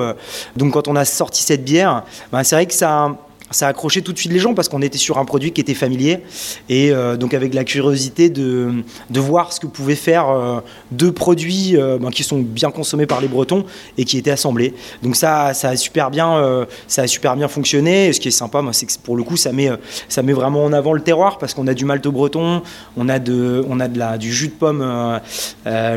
[0.56, 3.18] donc, quand on a sorti cette bière, ben, c'est vrai que ça
[3.56, 5.62] ça a accroché tout de suite les gens parce qu'on était sur un produit qui
[5.62, 6.20] était familier
[6.68, 10.60] et euh, donc avec la curiosité de, de, voir ce que pouvaient faire euh,
[10.92, 13.64] deux produits euh, ben, qui sont bien consommés par les Bretons
[13.98, 14.74] et qui étaient assemblés.
[15.04, 18.12] Donc ça, ça a super bien, ça a super bien fonctionné.
[18.12, 19.70] Ce qui est sympa, c'est que pour le coup, ça met,
[20.10, 22.62] ça met vraiment en avant le terroir parce qu'on a du malt breton,
[22.98, 25.20] on a de, on a de la, du jus de pomme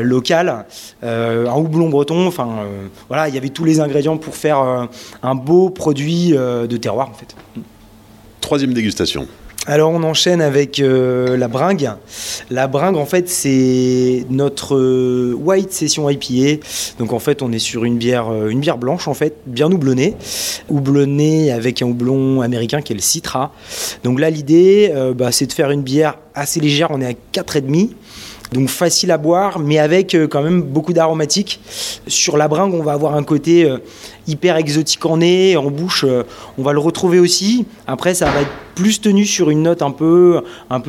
[0.01, 0.65] local,
[1.03, 2.27] un houblon breton.
[2.27, 2.49] Enfin,
[3.09, 4.87] voilà, il y avait tous les ingrédients pour faire
[5.21, 7.35] un beau produit de terroir en fait.
[8.41, 9.27] Troisième dégustation.
[9.67, 11.91] Alors on enchaîne avec euh, la bringue.
[12.49, 16.65] La bringue en fait c'est notre euh, white session IPA.
[16.97, 19.71] Donc en fait on est sur une bière, euh, une bière blanche en fait, bien
[19.71, 20.15] houblonnée.
[20.69, 23.51] Houblonnée avec un houblon américain qui est le Citra.
[24.03, 27.89] Donc là l'idée bah, c'est de faire une bière assez légère, on est à 4,5
[28.51, 31.59] donc facile à boire, mais avec euh, quand même beaucoup d'aromatiques.
[32.07, 33.77] Sur la bringue, on va avoir un côté euh,
[34.27, 36.23] hyper exotique en nez, en bouche, euh,
[36.57, 37.65] on va le retrouver aussi.
[37.85, 40.41] Après, ça va être plus tenu sur une note un peu,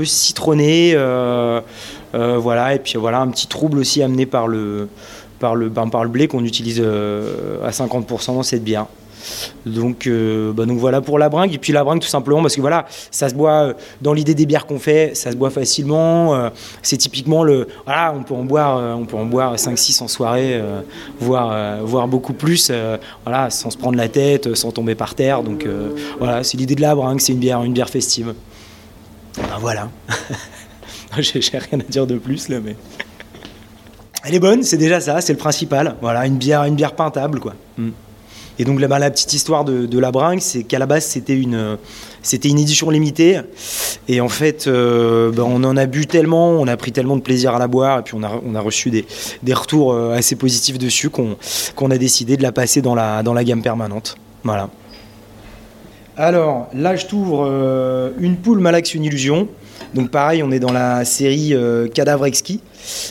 [0.05, 0.95] citronnée,
[2.13, 2.75] voilà.
[2.75, 4.89] Et puis voilà, un petit trouble aussi amené par le,
[5.39, 8.87] par ben, par le blé qu'on utilise à 50% dans cette bière.
[9.67, 11.55] Donc, euh, bah, donc voilà pour la bringue.
[11.55, 14.35] Et puis la bringue tout simplement parce que voilà, ça se boit euh, dans l'idée
[14.35, 16.35] des bières qu'on fait, ça se boit facilement.
[16.35, 16.51] Euh,
[16.83, 17.69] c'est typiquement le.
[17.85, 20.61] Voilà, on peut en boire, on peut en boire 5-6 en soirée,
[21.21, 22.73] voire, voire beaucoup plus,
[23.25, 25.43] voilà, sans se prendre la tête, sans tomber par terre.
[25.43, 25.67] Donc
[26.19, 28.35] voilà, c'est l'idée de la bringue, c'est une bière, une bière festive.
[29.37, 29.89] Ben, voilà.
[31.19, 32.77] J'ai rien à dire de plus là, mais.
[34.25, 35.97] Elle est bonne, c'est déjà ça, c'est le principal.
[36.03, 37.55] Voilà, une bière, une bière peintable, quoi.
[37.79, 37.91] Mm.
[38.61, 41.79] Et donc la petite histoire de, la bringue, c'est qu'à la base c'était une,
[42.21, 43.41] c'était une édition limitée.
[44.07, 47.23] Et en fait, euh, bah, on en a bu tellement, on a pris tellement de
[47.23, 49.07] plaisir à la boire, et puis on a, on a reçu des,
[49.43, 51.39] des retours euh, assez positifs dessus qu'on,
[51.75, 54.19] qu'on a décidé de la passer dans la, dans la gamme permanente.
[54.45, 54.69] Voilà.
[56.21, 59.49] Alors là, je t'ouvre euh, une poule Malax une illusion.
[59.95, 61.55] Donc pareil, on est dans la série
[61.95, 62.61] Cadavre Exquis.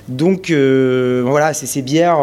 [0.08, 2.20] Donc voilà, c'est ces bières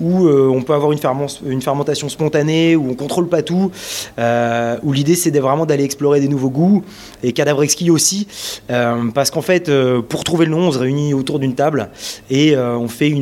[0.00, 3.70] où euh, on peut avoir une, fermentation spontanée, où on contrôle pas tout,
[4.18, 6.84] euh, où l'idée c'est vraiment d'aller explorer des nouveaux goûts,
[7.22, 8.26] et Cadavre Exquis aussi,
[8.70, 9.70] euh, parce qu'en fait,
[10.08, 11.90] pour trouver le nom, on se réunit autour d'une table
[12.30, 13.14] et on fait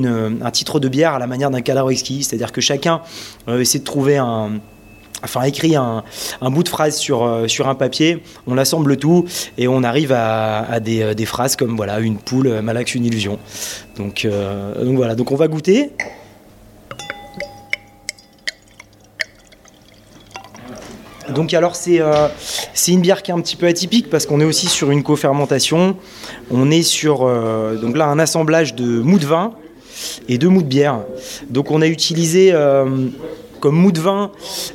[0.42, 3.01] un titre de bière à la manière d'un cadavre exquis, c'est-à-dire que chacun
[3.49, 4.53] essaie de trouver un
[5.25, 6.05] enfin écrit un,
[6.43, 9.25] bout de phrase sur, euh, sur un papier, on assemble tout
[9.59, 13.39] et on arrive à, des, des, phrases comme voilà une poule, malax, une illusion.
[13.97, 14.27] Donc,
[14.83, 15.91] donc voilà, donc on va goûter.
[21.35, 22.01] Donc alors c'est
[22.75, 25.03] c'est une bière qui est un petit peu atypique parce qu'on est aussi sur une
[25.03, 25.97] co-fermentation.
[26.51, 27.21] On est sur
[27.81, 29.55] donc là un assemblage de mou de vin
[30.29, 31.01] et de mou de bière.
[31.49, 32.53] Donc on a utilisé
[33.64, 34.31] comme mou de vin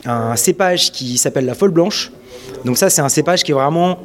[0.06, 2.12] un cépage qui s'appelle la folle blanche.
[2.66, 4.00] Donc ça c'est un cépage qui est vraiment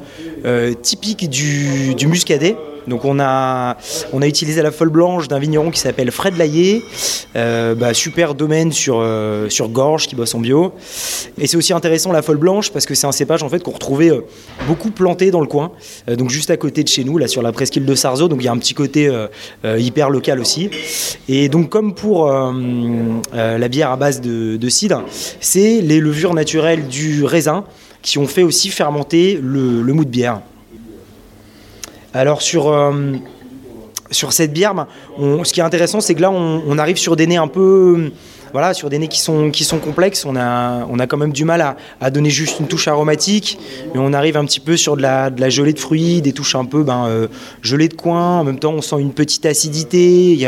[0.45, 2.55] euh, typique du, du muscadet.
[2.87, 3.77] Donc on a,
[4.13, 6.83] on a utilisé la folle blanche d'un vigneron qui s'appelle Fred Laillé,
[7.35, 10.73] euh, bah, super domaine sur, euh, sur Gorge qui bosse en bio.
[11.39, 13.71] Et c'est aussi intéressant la folle blanche parce que c'est un cépage en fait qu'on
[13.71, 14.21] retrouvait euh,
[14.67, 15.71] beaucoup planté dans le coin,
[16.07, 18.45] donc juste à côté de chez nous, là sur la presqu'île de Sarzeau, donc il
[18.45, 19.11] y a un petit côté
[19.63, 20.69] hyper local aussi.
[21.27, 22.31] Et donc comme pour
[23.33, 25.03] la bière à base de, cidre,
[25.39, 27.65] c'est les levures naturelles du raisin
[28.01, 30.41] qui ont fait aussi fermenter le, le mou de bière.
[32.15, 33.11] Alors sur, euh,
[34.09, 34.87] sur cette bière, ben,
[35.43, 38.11] ce qui est intéressant, c'est que là, on, arrive sur des nez un peu...
[38.53, 39.51] Voilà, sur des nez qui sont,
[39.83, 43.59] complexes, on a, quand même du mal à, donner juste une touche aromatique,
[43.93, 46.55] mais on arrive un petit peu sur de la, de gelée de fruits, des touches
[46.55, 47.27] un peu ben, euh,
[47.61, 50.47] gelée de coin, en même temps on sent une petite acidité, il y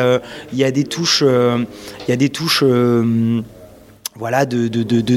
[0.64, 1.66] a, des touches, euh,
[2.08, 2.64] il y a des touches
[4.16, 4.68] voilà, de,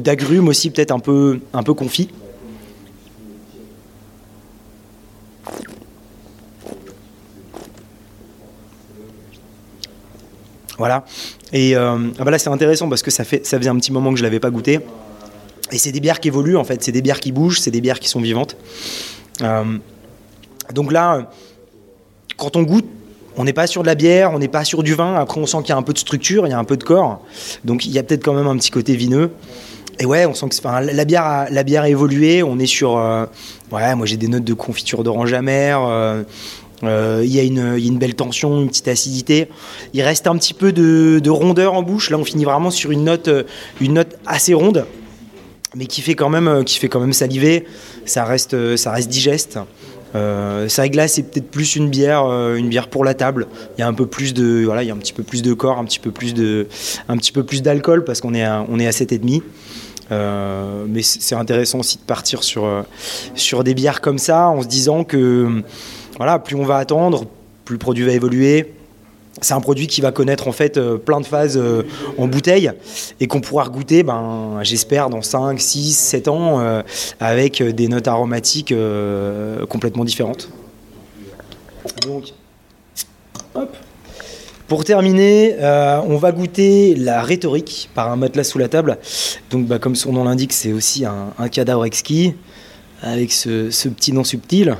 [0.00, 2.08] d'agrumes aussi peut-être un peu, un peu confit.
[10.80, 11.04] Voilà.
[11.52, 14.16] Et bah là, c'est intéressant parce que ça, fait, ça faisait un petit moment que
[14.16, 14.80] je ne l'avais pas goûté.
[15.72, 16.82] Et c'est des bières qui évoluent, en fait.
[16.82, 18.56] C'est des bières qui bougent, c'est des bières qui sont vivantes.
[19.42, 19.78] Euh,
[20.72, 21.30] donc là,
[22.38, 22.86] quand on goûte,
[23.36, 25.14] on n'est pas sur de la bière, on n'est pas sur du vin.
[25.16, 26.76] Après, on sent qu'il y a un peu de structure, il y a un peu
[26.76, 27.20] de corps.
[27.64, 29.30] Donc, il y a peut-être quand même un petit côté vineux.
[29.98, 32.42] Et ouais, on sent que la, bière a, évolué.
[32.42, 32.96] On est sur.
[32.96, 33.26] Euh,
[33.70, 35.82] ouais, moi j'ai des notes de confiture d'orange amère.
[36.82, 39.48] Il y, a une belle tension, une petite acidité.
[39.92, 42.10] Il reste un petit peu de, rondeur en bouche.
[42.10, 43.44] Là, on finit vraiment sur une note, euh,
[44.26, 44.86] assez ronde,
[45.74, 47.66] mais qui fait quand même, euh, saliver.
[48.04, 48.54] Ça reste,
[49.08, 49.58] digeste.
[50.16, 52.24] Euh, ça glace c'est peut-être plus une bière,
[52.90, 53.46] pour la table.
[53.76, 56.10] Il y a un petit peu plus de corps, un petit peu
[57.44, 59.42] plus d'alcool parce qu'on est à, on est à 7,5.
[60.12, 65.04] Euh, mais c'est intéressant aussi de partir sur des bières comme ça en se disant
[65.04, 65.62] que
[66.16, 67.26] voilà, plus on va attendre,
[67.64, 68.74] plus le produit va évoluer.
[69.40, 71.84] C'est un produit qui va connaître en fait euh, plein de phases euh,
[72.18, 72.70] en bouteille
[73.20, 76.82] et qu'on pourra goûter, ben, j'espère, dans 5, 6, 7 ans euh,
[77.20, 78.74] avec des notes aromatiques
[79.68, 80.50] complètement différentes.
[82.02, 82.34] Donc,
[84.68, 88.98] Pour terminer, on va goûter la rhétorique par un matelas sous la table.
[89.50, 92.34] Donc, bah, comme son nom l'indique, c'est aussi un, cadavre exquis
[93.02, 94.76] avec ce petit nom subtil.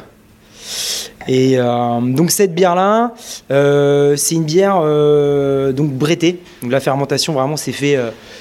[1.29, 3.13] Et euh, donc cette bière-là,
[3.51, 6.41] euh, c'est une bière euh, donc brettée.
[6.63, 7.99] Donc la fermentation vraiment c'est fait,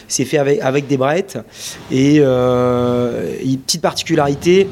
[0.07, 1.37] c'est fait avec, avec des brettes.
[1.91, 2.19] Et
[3.65, 4.67] petite particularité,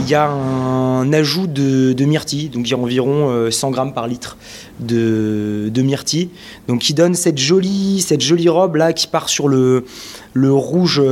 [0.00, 3.92] il y a un ajout de, de myrtille, donc il y a environ 100 grammes
[3.92, 4.38] par litre
[4.80, 6.30] de, de, myrtille,
[6.66, 9.84] donc qui donne cette jolie, cette jolie robe là qui part sur le,
[10.32, 11.02] le rouge,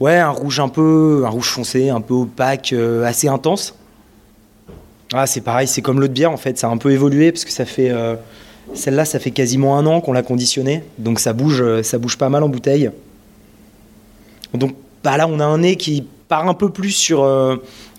[0.00, 2.74] ouais un rouge un peu, un rouge foncé, un peu opaque,
[3.04, 3.74] assez intense.
[5.12, 7.44] Ah, c'est pareil, c'est comme l'autre bière en fait, ça a un peu évolué parce
[7.44, 7.90] que ça fait.
[7.90, 8.14] Euh,
[8.74, 12.16] celle-là, ça fait quasiment un an qu'on l'a conditionnée, donc ça bouge, euh, ça bouge
[12.16, 12.90] pas mal en bouteille.
[14.54, 17.56] Donc bah là, on a un nez qui part un peu plus sur, euh,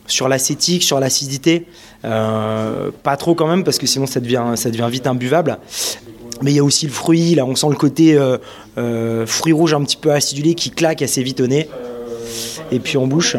[0.07, 1.65] sur l'acétique, sur l'acidité.
[2.01, 5.57] pas trop quand même, parce que sinon ça devient, ça devient vite imbuvable.
[6.41, 8.17] Mais il y a aussi le fruit, là on sent le côté
[9.25, 11.67] fruit rouge un petit peu acidulé qui claque assez vite au nez.
[12.71, 13.35] Et puis en bouche.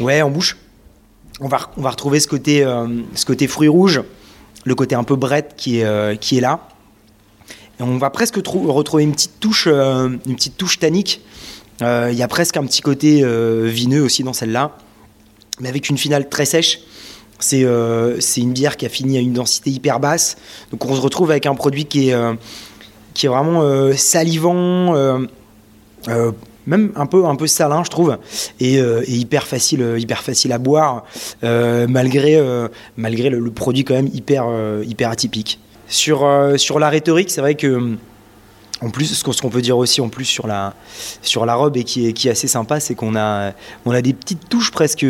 [0.00, 0.56] Ouais, en bouche.
[1.40, 4.02] On va, on va retrouver ce côté, euh, ce côté fruit rouge,
[4.64, 6.68] le côté un peu brette qui est, euh, là.
[7.80, 10.16] Et on va presque retrouver une petite touche, euh,
[10.80, 11.22] tannique.
[11.80, 13.24] Il y a presque un petit côté
[13.64, 14.76] vineux aussi dans celle-là,
[15.58, 16.80] mais avec une finale très sèche.
[17.40, 20.36] C'est une bière qui a fini à une densité hyper basse.
[20.70, 24.94] Donc on se retrouve avec un produit qui est vraiment salivant
[26.66, 28.18] même un peu un peu salin je trouve
[28.60, 31.04] et, euh, hyper facile euh, hyper facile à boire
[31.42, 32.40] euh, malgré
[32.96, 34.46] malgré le, produit quand même hyper
[34.84, 37.96] hyper atypique sur sur la rhétorique c'est vrai que
[38.82, 40.74] en plus, ce qu'on peut dire aussi en plus sur la,
[41.22, 43.52] sur la robe et qui est, qui est assez sympa, c'est qu'on a,
[43.86, 45.06] on a des petites touches presque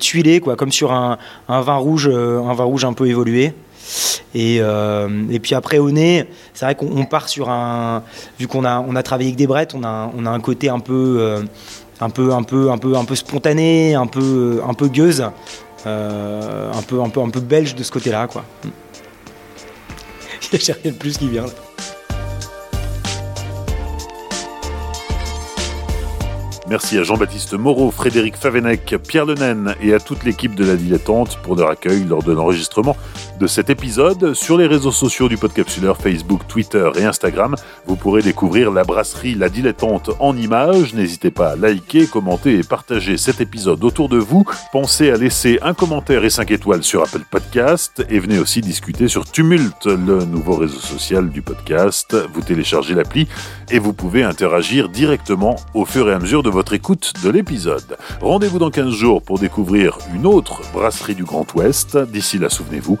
[0.00, 3.52] tuilées, quoi, comme sur un, un vin rouge, un vin rouge un peu évolué.
[4.34, 8.02] Et, et puis après au nez, c'est vrai qu'on part sur un,
[8.38, 10.68] vu qu'on a on a travaillé avec des brettes, on a on a un côté
[10.68, 11.42] un peu
[12.00, 15.20] un peu un peu un peu un peu spontané, un peu un peu gueuse,
[15.84, 18.44] un peu un peu un peu belge de ce côté-là quoi.
[20.52, 21.52] J'ai rien de plus qui vient là.
[26.68, 31.38] Merci à Jean-Baptiste Moreau, Frédéric Favenec, Pierre Lenaine et à toute l'équipe de la dilettante
[31.42, 32.96] pour leur accueil lors de l'enregistrement
[33.42, 34.34] de cet épisode.
[34.34, 39.34] Sur les réseaux sociaux du Podcapsuleur, Facebook, Twitter et Instagram, vous pourrez découvrir la brasserie
[39.34, 40.94] La Dilettante en images.
[40.94, 44.44] N'hésitez pas à liker, commenter et partager cet épisode autour de vous.
[44.70, 49.08] Pensez à laisser un commentaire et 5 étoiles sur Apple Podcast et venez aussi discuter
[49.08, 52.16] sur Tumult, le nouveau réseau social du podcast.
[52.32, 53.26] Vous téléchargez l'appli
[53.72, 57.96] et vous pouvez interagir directement au fur et à mesure de votre écoute de l'épisode.
[58.20, 61.98] Rendez-vous dans 15 jours pour découvrir une autre brasserie du Grand Ouest.
[61.98, 63.00] D'ici là, souvenez-vous,